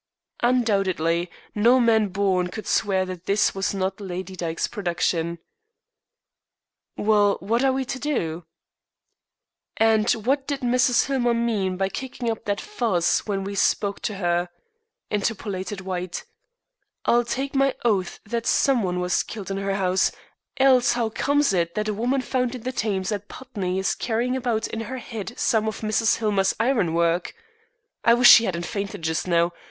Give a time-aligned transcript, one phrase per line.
[0.41, 1.29] "Undoubtedly.
[1.53, 5.37] No man born could swear that this was not Lady Dyke's production."
[6.97, 8.45] "Well, what are we to do?"
[9.77, 11.05] "And what did Mrs.
[11.05, 14.49] Hillmer mean by kicking up that fuss when we spoke to her?"
[15.11, 16.25] interpolated White.
[17.05, 20.11] "I'll take my oath that some one was killed in her house,
[20.57, 24.35] else how comes it that a woman found in the Thames at Putney is carrying
[24.35, 26.15] about in her head some of Mrs.
[26.17, 27.35] Hillmer's ironwork?
[28.03, 29.51] I wish she hadn't fainted just now.